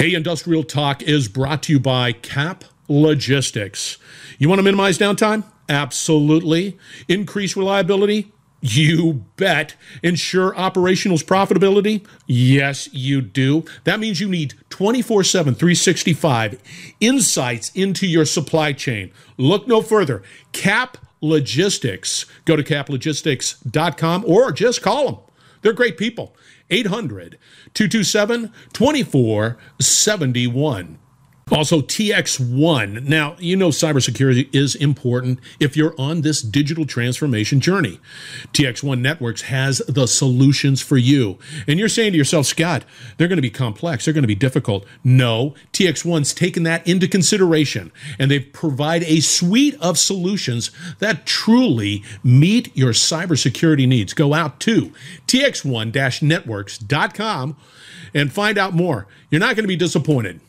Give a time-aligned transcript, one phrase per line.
[0.00, 3.98] Hey, Industrial Talk is brought to you by Cap Logistics.
[4.38, 5.44] You want to minimize downtime?
[5.68, 6.78] Absolutely.
[7.06, 8.32] Increase reliability?
[8.62, 9.76] You bet.
[10.02, 12.06] Ensure operational's profitability?
[12.26, 13.66] Yes, you do.
[13.84, 19.12] That means you need 24 7, 365 insights into your supply chain.
[19.36, 20.22] Look no further.
[20.52, 22.24] Cap Logistics.
[22.46, 25.16] Go to caplogistics.com or just call them.
[25.60, 26.34] They're great people.
[26.70, 27.38] 800
[27.74, 30.98] 227 2471.
[31.50, 33.08] Also, TX1.
[33.08, 37.98] Now, you know cybersecurity is important if you're on this digital transformation journey.
[38.52, 41.38] TX1 Networks has the solutions for you.
[41.66, 42.84] And you're saying to yourself, Scott,
[43.16, 44.86] they're going to be complex, they're going to be difficult.
[45.02, 52.04] No, TX1's taken that into consideration and they provide a suite of solutions that truly
[52.22, 54.14] meet your cybersecurity needs.
[54.14, 54.92] Go out to
[55.26, 55.90] tx1
[56.22, 57.56] networks.com
[58.14, 59.06] and find out more.
[59.30, 60.40] You're not going to be disappointed.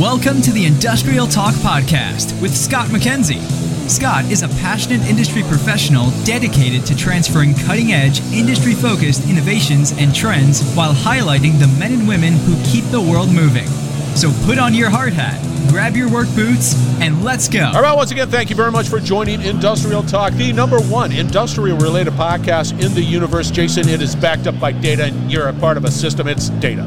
[0.00, 3.40] Welcome to the Industrial Talk Podcast with Scott MacKenzie.
[3.88, 10.14] Scott is a passionate industry professional dedicated to transferring cutting edge, industry focused innovations and
[10.14, 13.68] trends while highlighting the men and women who keep the world moving.
[14.16, 17.70] So put on your hard hat, grab your work boots, and let's go.
[17.74, 21.12] All right, once again, thank you very much for joining Industrial Talk, the number one
[21.12, 23.50] industrial related podcast in the universe.
[23.50, 26.50] Jason, it is backed up by data, and you're a part of a system, it's
[26.50, 26.86] data.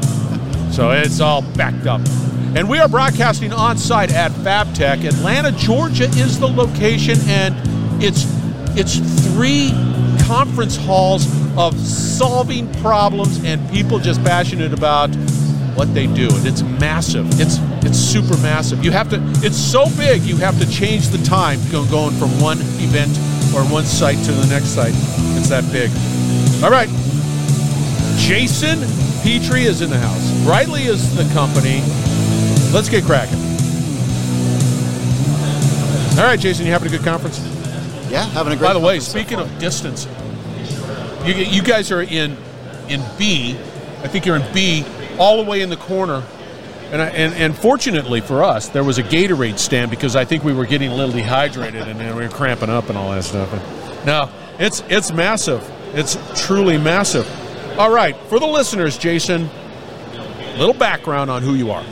[0.72, 2.00] So it's all backed up.
[2.56, 5.04] And we are broadcasting on site at FabTech.
[5.04, 7.54] Atlanta, Georgia is the location, and
[8.02, 8.24] it's
[8.76, 8.98] it's
[9.32, 9.70] three
[10.24, 15.10] conference halls of solving problems and people just passionate about
[15.74, 17.26] what they do, and it's massive.
[17.40, 18.84] It's it's super massive.
[18.84, 19.20] You have to.
[19.44, 20.22] It's so big.
[20.22, 23.10] You have to change the time going from one event
[23.54, 24.94] or one site to the next site.
[25.36, 25.90] It's that big.
[26.62, 26.88] All right.
[28.16, 28.80] Jason
[29.22, 30.44] Petri is in the house.
[30.44, 31.82] Brightly is the company.
[32.72, 33.38] Let's get cracking.
[36.18, 37.40] All right, Jason, you having a good conference?
[38.08, 38.68] Yeah, having a great.
[38.68, 40.06] By the way, speaking so of distance,
[41.24, 42.36] you, you guys are in
[42.88, 43.56] in B.
[44.02, 44.84] I think you're in B
[45.18, 46.22] all the way in the corner.
[46.90, 50.44] And, I, and, and fortunately for us, there was a Gatorade stand because I think
[50.44, 53.52] we were getting a little dehydrated and we were cramping up and all that stuff.
[53.52, 55.68] And no, it's it's massive.
[55.94, 57.28] It's truly massive.
[57.78, 59.48] All right, for the listeners, Jason,
[60.12, 61.84] a little background on who you are.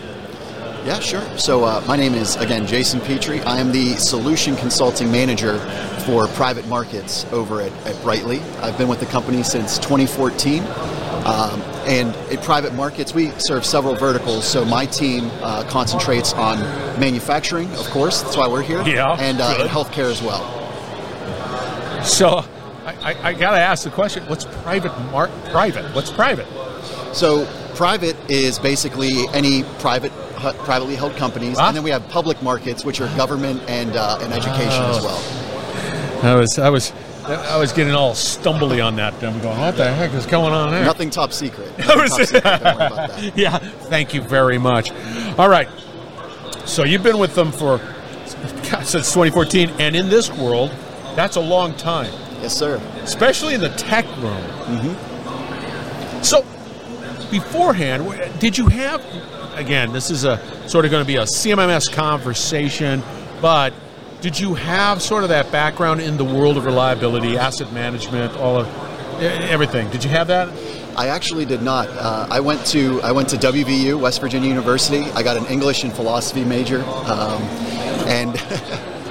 [0.85, 1.23] Yeah, sure.
[1.39, 3.41] So uh, my name is again Jason Petri.
[3.41, 5.59] I am the solution consulting manager
[6.05, 8.41] for private markets over at, at Brightly.
[8.61, 10.63] I've been with the company since 2014.
[11.25, 14.47] Um, and in private markets, we serve several verticals.
[14.47, 16.59] So my team uh, concentrates on
[16.99, 18.23] manufacturing, of course.
[18.23, 18.83] That's why we're here.
[18.83, 19.17] Yeah.
[19.19, 20.43] And, uh, and healthcare as well.
[22.05, 22.45] So
[22.85, 24.97] I, I, I got to ask the question: What's private?
[25.13, 25.95] Mar- private?
[25.95, 26.47] What's private?
[27.13, 30.13] So private is basically any private
[30.65, 31.67] privately held companies, huh?
[31.67, 34.97] and then we have public markets, which are government and uh, and education oh.
[34.97, 36.25] as well.
[36.25, 36.93] I was I was
[37.25, 39.15] I was getting all stumbly on that.
[39.23, 40.85] I'm going, what the heck is going on there?
[40.85, 41.77] Nothing top secret.
[41.79, 43.33] Nothing top secret.
[43.37, 44.91] yeah, thank you very much.
[45.39, 45.69] All right.
[46.65, 47.81] So you've been with them for
[48.83, 50.71] since 2014, and in this world,
[51.15, 52.13] that's a long time.
[52.41, 52.77] Yes, sir.
[53.03, 54.43] Especially in the tech room.
[54.67, 56.23] Mm-hmm.
[56.23, 56.45] So
[57.31, 59.05] beforehand, did you have?
[59.55, 63.03] Again, this is a sort of going to be a CMMS conversation,
[63.41, 63.75] but
[64.23, 68.57] did you have sort of that background in the world of reliability, asset management, all
[68.57, 68.69] of
[69.21, 69.91] everything?
[69.91, 70.49] Did you have that?
[70.97, 71.89] I actually did not.
[71.89, 75.03] Uh, I went to I went to WVU, West Virginia University.
[75.13, 77.43] I got an English and philosophy major, um,
[78.07, 78.35] and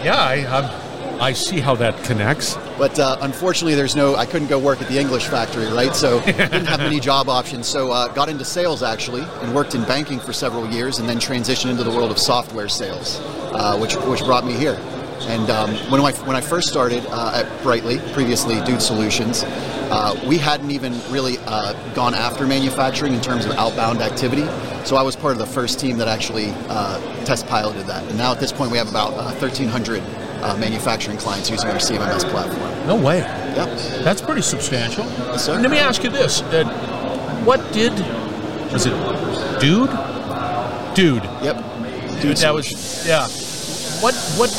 [0.02, 2.56] yeah, I, I, I see how that connects.
[2.78, 4.16] But uh, unfortunately, there's no.
[4.16, 5.94] I couldn't go work at the English factory, right?
[5.94, 7.68] So didn't have many job options.
[7.68, 11.18] So uh, got into sales actually, and worked in banking for several years, and then
[11.18, 13.20] transitioned into the world of software sales,
[13.52, 14.80] uh, which which brought me here.
[15.28, 19.44] And um, when, I, when I first started uh, at Brightly, previously Dude Solutions,
[19.92, 24.46] uh, we hadn't even really uh, gone after manufacturing in terms of outbound activity.
[24.86, 28.04] So I was part of the first team that actually uh, test piloted that.
[28.08, 30.06] And now at this point, we have about 1,300 uh,
[30.42, 32.88] uh, manufacturing clients using our CMMS platform.
[32.88, 33.20] No way.
[33.20, 34.04] Yep.
[34.04, 35.06] That's pretty substantial.
[35.06, 36.42] Yes, Let me ask you this.
[37.44, 37.92] what did,
[38.72, 38.92] was it
[39.60, 39.90] Dude?
[40.96, 41.24] Dude.
[41.44, 42.22] Yep.
[42.22, 43.28] Dude, that was, yeah.
[44.02, 44.50] What, what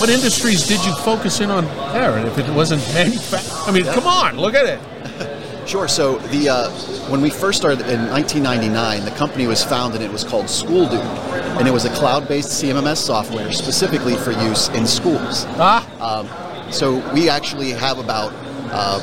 [0.00, 2.18] what industries did you focus in on there?
[2.26, 4.80] If it wasn't manufacturing, I mean, come on, look at it.
[5.66, 5.88] Sure.
[5.88, 6.70] So the uh,
[7.10, 10.00] when we first started in 1999, the company was founded.
[10.00, 14.68] And it was called SchoolDude, and it was a cloud-based CMMS software specifically for use
[14.68, 15.44] in schools.
[15.58, 15.82] Ah.
[15.98, 18.32] Um, so we actually have about
[18.70, 19.00] uh,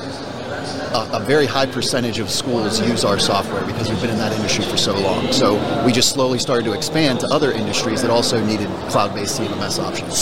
[0.94, 4.32] a, a, very high percentage of schools use our software because we've been in that
[4.34, 5.32] industry for so long.
[5.32, 5.56] So
[5.86, 10.18] we just slowly started to expand to other industries that also needed cloud-based CMMS options.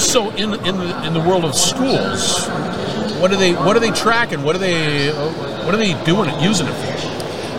[0.00, 2.46] So in in the, in the world of schools,
[3.20, 4.42] what are they what are they tracking?
[4.42, 5.10] What are they
[5.64, 7.13] what are they doing it using it for?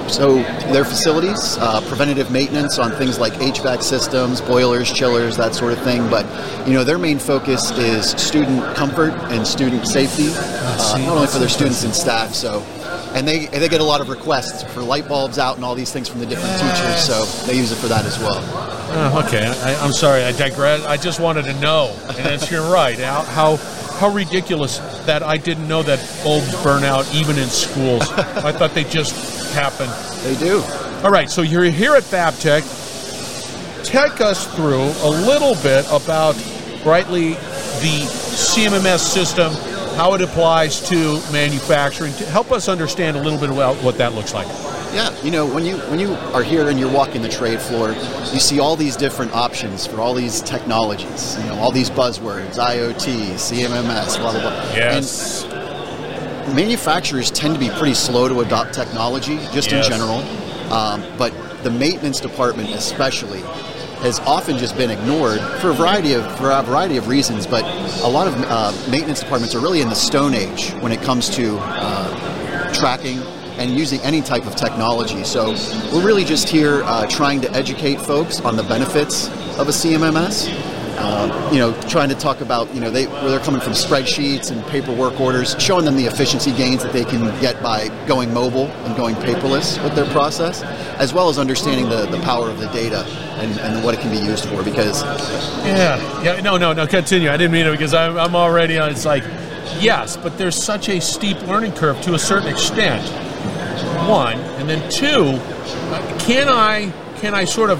[0.07, 0.35] So
[0.71, 5.79] their facilities, uh, preventative maintenance on things like HVAC systems, boilers, chillers, that sort of
[5.79, 6.09] thing.
[6.09, 6.25] But
[6.67, 11.39] you know their main focus is student comfort and student safety, uh, not only for
[11.39, 12.33] their students and staff.
[12.33, 12.61] So,
[13.13, 15.91] and they they get a lot of requests for light bulbs out and all these
[15.91, 17.03] things from the different teachers.
[17.03, 18.43] So they use it for that as well.
[18.87, 20.85] Uh, okay, I, am sorry, I digress.
[20.85, 22.97] I just wanted to know, and it's, you're right.
[22.97, 23.57] How, how
[23.99, 28.09] how ridiculous that I didn't know that bulbs burn out even in schools.
[28.11, 29.89] I thought they just happen.
[30.23, 30.61] They do.
[31.03, 32.63] All right, so you're here at FabTech.
[33.85, 36.35] Take us through a little bit about
[36.83, 37.33] Brightly,
[37.81, 39.51] the CMMS system,
[39.95, 42.13] how it applies to manufacturing.
[42.13, 44.47] To help us understand a little bit about what that looks like.
[44.95, 47.89] Yeah, you know, when you when you are here and you're walking the trade floor,
[47.89, 51.37] you see all these different options for all these technologies.
[51.37, 54.51] You know, all these buzzwords: IoT, CMMS, blah blah blah.
[54.73, 55.43] Yes.
[55.43, 59.85] And manufacturers tend to be pretty slow to adopt technology, just yes.
[59.85, 60.19] in general.
[60.71, 61.33] Um, but
[61.63, 63.41] the maintenance department, especially,
[63.99, 67.45] has often just been ignored for a variety of for a variety of reasons.
[67.45, 67.65] But
[68.01, 71.29] a lot of uh, maintenance departments are really in the stone age when it comes
[71.31, 73.21] to uh, tracking
[73.57, 75.23] and using any type of technology.
[75.23, 75.51] So
[75.93, 80.49] we're really just here uh, trying to educate folks on the benefits of a CMMS.
[80.97, 84.49] Uh, you know, trying to talk about you know they where they're coming from spreadsheets
[84.49, 88.67] and paperwork orders, showing them the efficiency gains that they can get by going mobile
[88.67, 90.63] and going paperless with their process,
[90.97, 93.03] as well as understanding the, the power of the data
[93.39, 94.63] and, and what it can be used for.
[94.63, 95.03] Because
[95.65, 97.29] yeah, yeah, no, no, no, continue.
[97.29, 98.89] I didn't mean it because I'm, I'm already on.
[98.89, 99.23] It's like
[99.79, 103.03] yes, but there's such a steep learning curve to a certain extent
[104.07, 105.37] one, and then two,
[106.25, 107.79] can I can I sort of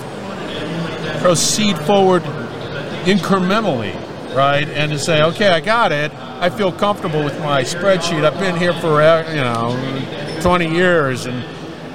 [1.22, 2.24] proceed forward
[3.04, 3.94] incrementally,
[4.36, 4.68] right?
[4.68, 6.12] And to say, okay, I got it.
[6.14, 8.26] I feel comfortable with my spreadsheet.
[8.26, 11.44] I've been here for uh, you know 20 years, and,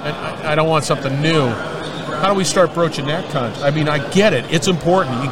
[0.03, 1.47] I don't want something new.
[1.47, 3.63] How do we start broaching that content?
[3.63, 4.45] I mean, I get it.
[4.51, 5.29] It's important.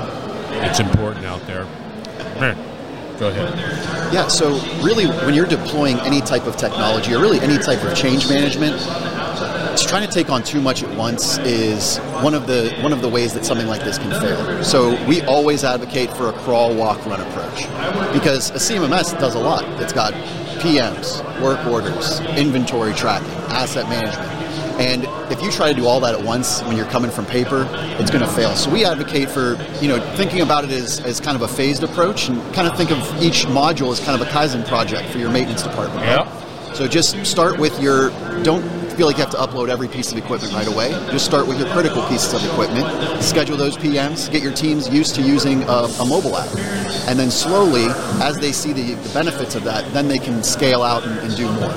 [0.63, 1.65] It's important out there.
[3.19, 4.13] Go ahead.
[4.13, 7.95] Yeah, so really, when you're deploying any type of technology or really any type of
[7.95, 8.79] change management,
[9.87, 13.09] trying to take on too much at once is one of the one of the
[13.09, 14.63] ways that something like this can fail.
[14.63, 17.63] So we always advocate for a crawl, walk, run approach
[18.13, 19.63] because a CMMS does a lot.
[19.81, 20.13] It's got
[20.59, 24.29] PMs, work orders, inventory tracking, asset management.
[24.79, 27.67] And if you try to do all that at once when you're coming from paper,
[27.99, 28.55] it's going to fail.
[28.55, 31.83] So we advocate for you know thinking about it as, as kind of a phased
[31.83, 35.17] approach and kind of think of each module as kind of a Kaizen project for
[35.17, 36.01] your maintenance department.
[36.01, 36.25] Right?
[36.25, 36.73] Yeah.
[36.73, 38.09] So just start with your
[38.43, 38.63] don't
[38.99, 40.91] feel like you have to upload every piece of equipment right away.
[41.09, 45.15] Just start with your critical pieces of equipment, schedule those PMs, get your teams used
[45.15, 46.53] to using a, a mobile app,
[47.07, 47.85] and then slowly,
[48.21, 51.35] as they see the, the, benefits of that, then they can scale out and, and
[51.37, 51.71] do more,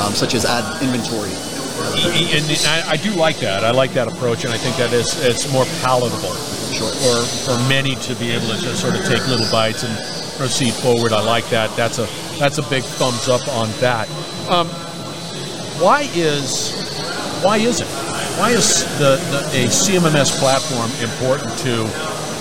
[0.00, 1.53] um, such as add inventory
[1.96, 3.64] and I, I, do like that.
[3.64, 6.34] I like that approach, and I think that is it's more palatable
[6.72, 6.90] sure.
[6.90, 9.94] for for many to be able to just sort of take little bites and
[10.36, 11.12] proceed forward.
[11.12, 11.74] I like that.
[11.76, 12.08] That's a
[12.38, 14.08] that's a big thumbs up on that.
[14.48, 14.68] Um,
[15.80, 16.72] why is
[17.42, 17.88] why is it?
[18.38, 21.84] Why is the, the a CMMS platform important to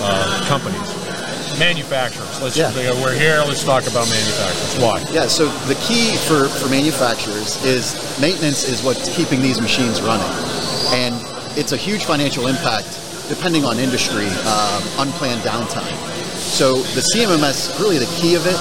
[0.02, 1.03] uh, companies?
[1.60, 2.42] Manufacturers.
[2.42, 2.72] Let's yeah.
[2.72, 3.44] just, we're here.
[3.46, 4.82] Let's talk about manufacturers.
[4.82, 5.06] Why?
[5.12, 5.28] Yeah.
[5.28, 10.30] So the key for for manufacturers is maintenance is what's keeping these machines running,
[10.94, 11.16] and
[11.58, 14.28] it's a huge financial impact depending on industry.
[14.46, 16.14] Um, unplanned downtime.
[16.54, 18.60] So the CMMS, really the key of it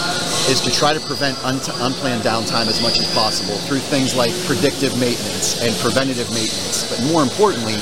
[0.48, 4.32] is to try to prevent un- unplanned downtime as much as possible through things like
[4.46, 6.88] predictive maintenance and preventative maintenance.
[6.88, 7.76] But more importantly,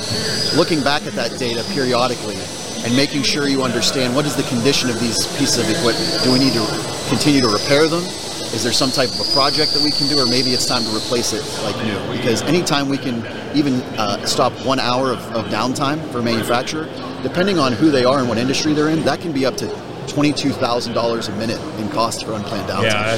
[0.57, 2.37] looking back at that data periodically
[2.85, 6.25] and making sure you understand what is the condition of these pieces of equipment.
[6.25, 6.65] Do we need to
[7.09, 8.03] continue to repair them?
[8.53, 10.83] Is there some type of a project that we can do, or maybe it's time
[10.83, 12.17] to replace it like new?
[12.17, 13.25] Because anytime we can
[13.57, 16.89] even uh, stop one hour of, of downtime for a manufacturer,
[17.23, 19.69] depending on who they are and what industry they're in, that can be up to
[20.09, 22.83] twenty-two thousand dollars a minute in cost for unplanned downtime.
[22.85, 23.15] Yeah,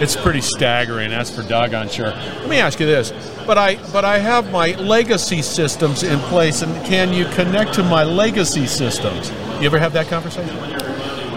[0.00, 1.10] it's pretty staggering.
[1.10, 2.06] That's for doggone sure.
[2.06, 3.12] Let me ask you this:
[3.46, 7.82] but I but I have my legacy systems in place, and can you connect to
[7.82, 9.30] my legacy systems?
[9.60, 10.56] You ever have that conversation?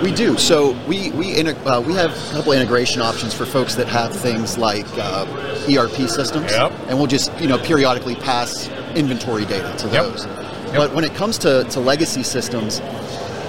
[0.01, 0.37] We do.
[0.37, 4.57] So we we uh, we have a couple integration options for folks that have things
[4.57, 5.25] like uh,
[5.69, 6.71] ERP systems, yep.
[6.87, 10.25] and we'll just you know periodically pass inventory data to those.
[10.25, 10.75] Yep.
[10.75, 12.81] But when it comes to, to legacy systems,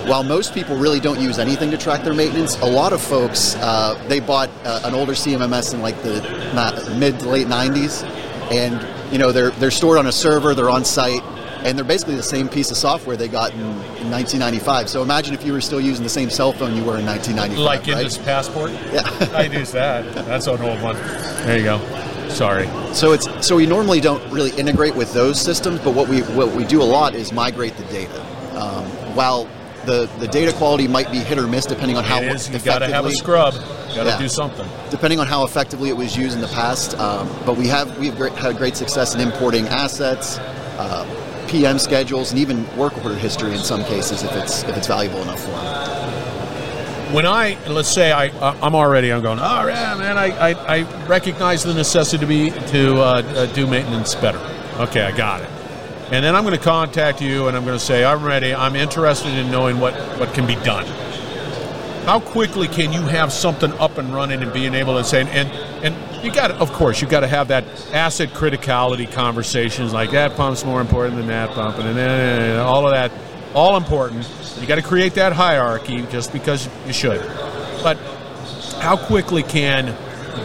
[0.09, 3.55] while most people really don't use anything to track their maintenance, a lot of folks
[3.57, 8.03] uh, they bought uh, an older CMMS in like the mid to late 90s,
[8.51, 11.23] and you know they're they're stored on a server, they're on site,
[11.63, 14.89] and they're basically the same piece of software they got in, in 1995.
[14.89, 17.59] So imagine if you were still using the same cell phone you were in 1995.
[17.59, 18.03] Like in right?
[18.03, 18.71] this passport?
[18.93, 19.03] Yeah.
[19.35, 20.13] I use that.
[20.27, 20.97] That's an old one.
[20.97, 22.29] There you go.
[22.31, 22.67] Sorry.
[22.95, 26.55] So it's so we normally don't really integrate with those systems, but what we what
[26.55, 28.23] we do a lot is migrate the data.
[28.59, 28.85] Um,
[29.15, 29.49] while
[29.89, 32.49] the, the data quality might be hit or miss depending on how it is.
[32.51, 33.55] You got to have a scrub.
[33.55, 34.19] Got to Yeah.
[34.19, 34.67] do something.
[34.91, 36.97] depending on how effectively it was used in the past.
[36.99, 40.39] Um, but we have we have had great success in importing assets,
[40.79, 41.05] uh,
[41.49, 45.23] PM schedules, and even work order history in some cases if it's if it's valuable
[45.23, 47.15] enough for them.
[47.15, 48.27] When I let's say I
[48.65, 49.39] I'm already I'm going.
[49.41, 50.19] Oh yeah, man.
[50.19, 54.39] I, I, I recognize the necessity to be to uh, uh, do maintenance better.
[54.79, 55.49] Okay, I got it.
[56.11, 58.55] And then I'm going to contact you and I'm going to say I'm ready.
[58.55, 60.87] I'm interested in knowing what what can be done.
[62.07, 65.49] How quickly can you have something up and running and being able to say and
[65.85, 70.11] and you got to, of course you got to have that asset criticality conversations like
[70.13, 73.13] that pump's more important than that pump and then all of that
[73.55, 74.29] all important.
[74.61, 77.21] You got to create that hierarchy just because you should.
[77.83, 77.97] But
[78.81, 79.87] how quickly can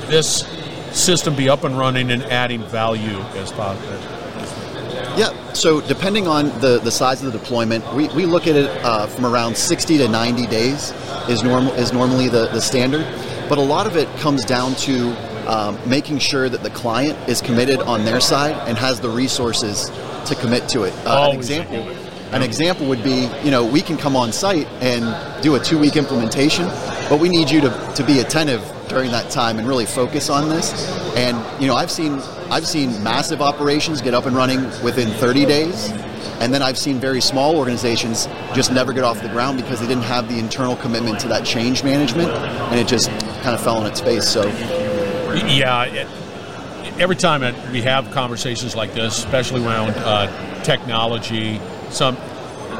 [0.07, 0.45] this
[0.91, 4.22] system be up and running and adding value as possible?
[5.17, 5.53] Yeah.
[5.53, 9.07] So depending on the, the size of the deployment, we, we look at it uh,
[9.07, 10.91] from around 60 to 90 days
[11.29, 13.05] is normal is normally the, the standard.
[13.47, 15.11] But a lot of it comes down to
[15.47, 19.89] um, making sure that the client is committed on their side and has the resources
[20.25, 20.93] to commit to it.
[21.05, 21.77] Uh, an example.
[22.31, 25.95] An example would be, you know, we can come on site and do a two-week
[25.95, 26.65] implementation,
[27.07, 30.49] but we need you to, to be attentive during that time and really focus on
[30.49, 30.73] this.
[31.15, 35.45] And you know, I've seen I've seen massive operations get up and running within 30
[35.45, 35.89] days,
[36.39, 39.87] and then I've seen very small organizations just never get off the ground because they
[39.87, 43.09] didn't have the internal commitment to that change management, and it just
[43.41, 44.27] kind of fell on its face.
[44.27, 44.47] So
[45.33, 46.07] Yeah, it,
[46.99, 51.59] every time we have conversations like this, especially around uh, technology,
[51.89, 52.17] some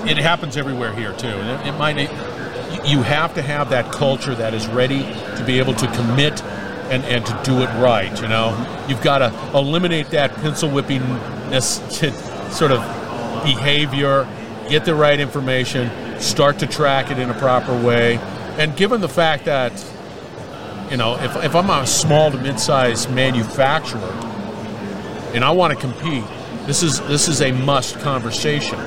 [0.06, 1.28] it happens everywhere here too.
[1.28, 1.96] And it, it might
[2.86, 5.04] you have to have that culture that is ready
[5.38, 6.44] to be able to commit
[6.92, 8.22] and, and to do it right.
[8.22, 11.82] You know, you've got to eliminate that pencil whippingness
[12.52, 12.80] sort of
[13.44, 14.28] behavior,
[14.70, 15.90] get the right information,
[16.20, 18.18] start to track it in a proper way,
[18.58, 19.72] and given the fact that
[20.92, 24.12] you know, if, if I'm a small to mid-sized manufacturer
[25.34, 26.24] and I want to compete,
[26.68, 28.80] this is this is a must conversation.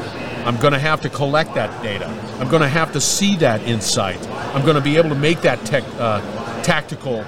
[0.47, 2.07] I'm going to have to collect that data.
[2.39, 4.25] I'm going to have to see that insight.
[4.55, 6.21] I'm going to be able to make that tech, uh,
[6.63, 7.25] tactical,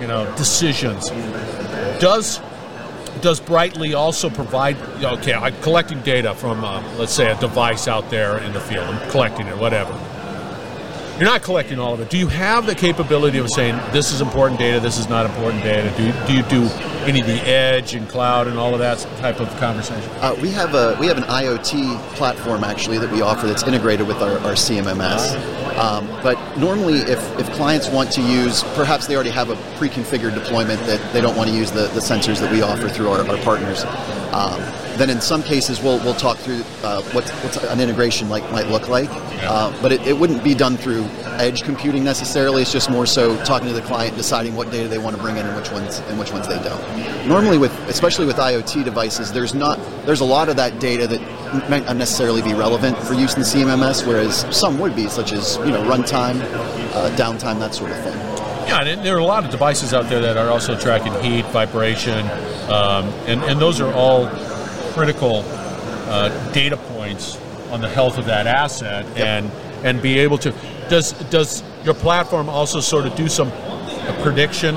[0.00, 1.10] you know, decisions.
[2.00, 2.40] Does
[3.20, 4.76] does Brightly also provide?
[5.02, 8.84] Okay, I'm collecting data from, uh, let's say, a device out there in the field.
[8.84, 9.92] I'm collecting it, whatever.
[11.18, 12.10] You're not collecting all of it.
[12.10, 15.62] Do you have the capability of saying this is important data, this is not important
[15.62, 15.92] data?
[15.96, 19.40] Do do you do any of the edge and cloud and all of that type
[19.40, 20.10] of conversation?
[20.16, 24.06] Uh, we have a we have an IoT platform actually that we offer that's integrated
[24.06, 25.36] with our, our CMMS.
[25.78, 30.34] Um, but normally, if, if clients want to use, perhaps they already have a pre-configured
[30.34, 33.26] deployment that they don't want to use the, the sensors that we offer through our,
[33.26, 33.84] our partners.
[34.32, 34.60] Um,
[34.96, 38.66] then in some cases, we'll, we'll talk through uh, what what's an integration like might
[38.68, 39.08] look like.
[39.42, 41.04] Uh, but it, it wouldn't be done through
[41.38, 42.62] edge computing necessarily.
[42.62, 45.36] It's just more so talking to the client, deciding what data they want to bring
[45.36, 46.80] in and which ones and which ones they don't.
[47.26, 51.68] Normally, with especially with IoT devices, there's not there's a lot of that data that
[51.70, 55.32] might not necessarily be relevant for use in the CMMS, whereas some would be, such
[55.32, 56.40] as you know runtime,
[56.94, 58.16] uh, downtime, that sort of thing.
[58.66, 61.44] Yeah, and there are a lot of devices out there that are also tracking heat,
[61.46, 62.20] vibration,
[62.70, 64.28] um, and, and those are all
[64.92, 65.42] critical
[66.08, 67.38] uh, data points
[67.70, 69.50] on the health of that asset and
[69.82, 70.54] and be able to
[70.88, 74.74] does does your platform also sort of do some a prediction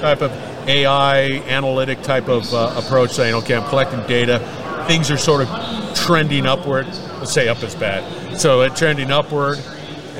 [0.00, 0.30] type of
[0.66, 4.40] AI analytic type of uh, approach saying okay I'm collecting data.
[4.86, 6.86] Things are sort of trending upward.
[7.18, 8.38] Let's say up is bad.
[8.38, 9.58] So it trending upward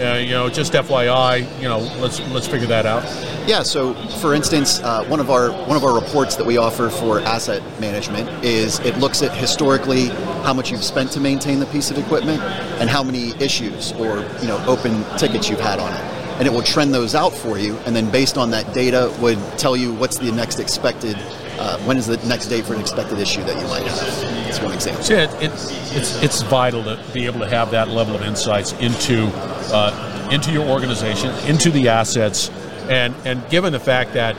[0.00, 3.04] uh, you know just FYI you know let's let's figure that out.
[3.46, 3.62] Yeah.
[3.62, 7.20] So, for instance, uh, one of our one of our reports that we offer for
[7.20, 10.08] asset management is it looks at historically
[10.42, 12.42] how much you've spent to maintain the piece of equipment
[12.80, 16.52] and how many issues or you know open tickets you've had on it, and it
[16.52, 19.92] will trend those out for you, and then based on that data would tell you
[19.94, 21.16] what's the next expected.
[21.58, 23.96] Uh, when is the next date for an expected issue that you might have?
[24.44, 25.02] That's one example.
[25.02, 25.50] So it, it,
[25.96, 29.30] it's it's vital to be able to have that level of insights into
[29.72, 32.50] uh, into your organization, into the assets,
[32.90, 34.36] and and given the fact that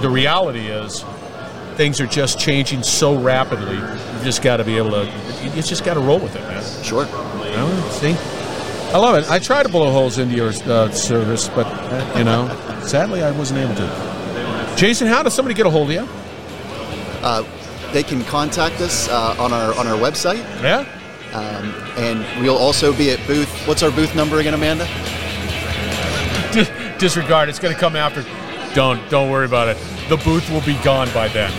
[0.00, 1.04] the reality is
[1.76, 5.04] things are just changing so rapidly, You've just got to be able to
[5.54, 6.62] you just got to roll with it, man.
[6.82, 7.04] Sure.
[7.04, 8.16] You know, see,
[8.94, 9.28] I love it.
[9.28, 12.46] I try to blow holes into your uh, service, but uh, you know,
[12.86, 14.74] sadly, I wasn't able to.
[14.76, 16.08] Jason, how does somebody get a hold of you?
[17.20, 17.42] Uh,
[17.92, 20.86] they can contact us uh, on our on our website, Yeah.
[21.32, 23.48] um, and we'll also be at booth.
[23.66, 24.86] What's our booth number again, Amanda?
[26.98, 27.48] Disregard.
[27.48, 28.24] It's going to come after.
[28.76, 29.76] Don't don't worry about it.
[30.08, 31.50] The booth will be gone by then.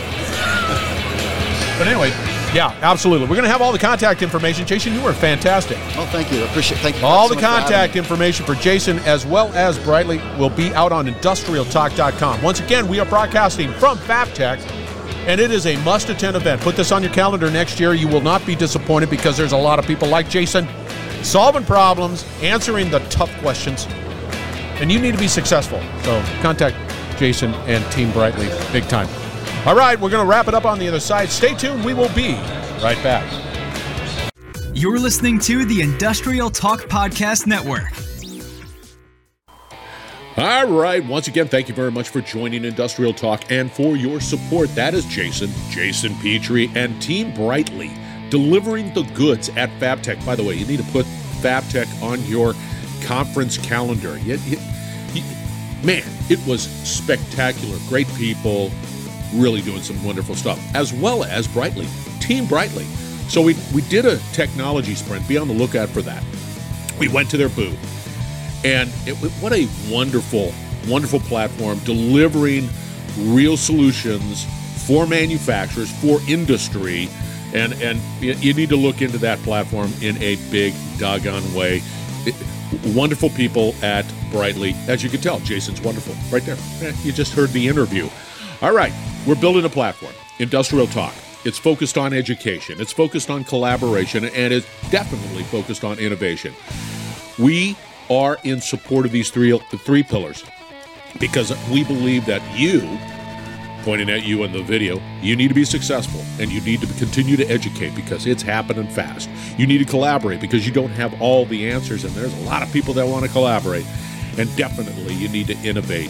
[1.78, 2.12] But anyway,
[2.56, 3.28] yeah, absolutely.
[3.28, 4.66] We're going to have all the contact information.
[4.66, 5.78] Jason, you were fantastic.
[5.98, 6.40] Oh, thank you.
[6.42, 6.78] I Appreciate.
[6.80, 7.06] Thank you.
[7.06, 11.06] All the having contact information for Jason as well as Brightly will be out on
[11.08, 12.42] industrialtalk.com.
[12.42, 14.60] Once again, we are broadcasting from FabTech,
[15.28, 16.62] and it is a must attend event.
[16.62, 17.94] Put this on your calendar next year.
[17.94, 20.66] You will not be disappointed because there's a lot of people like Jason
[21.24, 23.86] solving problems, answering the tough questions,
[24.80, 25.82] and you need to be successful.
[26.04, 26.78] So contact
[27.20, 29.08] Jason and Team Brightly big time.
[29.66, 31.30] All right, we're going to wrap it up on the other side.
[31.30, 31.84] Stay tuned.
[31.84, 32.34] We will be
[32.84, 33.26] right back.
[34.76, 37.92] You're listening to the Industrial Talk Podcast Network.
[40.38, 41.04] All right.
[41.04, 44.70] Once again, thank you very much for joining Industrial Talk and for your support.
[44.76, 47.90] That is Jason, Jason Petri, and Team Brightly
[48.30, 50.24] delivering the goods at FabTech.
[50.26, 51.06] By the way, you need to put
[51.42, 52.54] FabTech on your
[53.04, 54.20] conference calendar.
[54.20, 54.60] You- you-
[55.14, 55.24] you-
[55.84, 57.78] man, it was spectacular.
[57.88, 58.72] Great people,
[59.36, 61.88] really doing some wonderful stuff, as well as Brightly,
[62.20, 62.86] Team Brightly.
[63.28, 65.28] So we, we did a technology sprint.
[65.28, 66.24] Be on the lookout for that.
[67.00, 67.78] We went to their booth.
[68.66, 70.54] And it, what a wonderful,
[70.88, 72.70] wonderful platform delivering
[73.20, 74.46] real solutions
[74.88, 77.10] for manufacturers, for industry.
[77.54, 81.82] And, and you need to look into that platform in a big, doggone way.
[82.26, 82.36] It-
[82.94, 84.76] wonderful people at Brightly.
[84.88, 86.58] As you can tell, Jason's wonderful right there.
[86.82, 88.10] Eh, You just heard the interview.
[88.62, 88.92] All right,
[89.26, 91.14] we're building a platform, Industrial Talk.
[91.46, 96.54] It's focused on education, it's focused on collaboration, and it's definitely focused on innovation.
[97.38, 97.76] We
[98.10, 100.44] are in support of these three three pillars
[101.20, 102.82] because we believe that you
[103.84, 106.88] pointing at you in the video you need to be successful and you need to
[106.96, 111.20] continue to educate because it's happening fast you need to collaborate because you don't have
[111.22, 113.86] all the answers and there's a lot of people that want to collaborate
[114.40, 116.10] and definitely you need to innovate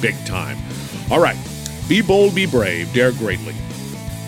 [0.00, 0.58] big time
[1.10, 1.36] all right
[1.88, 3.54] be bold be brave dare greatly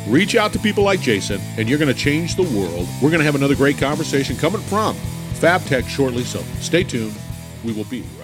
[0.07, 2.87] reach out to people like Jason, and you're going to change the world.
[3.03, 4.97] We're going to have another great conversation coming from
[5.41, 7.15] FabTech shortly, so stay tuned.
[7.65, 8.24] We will be right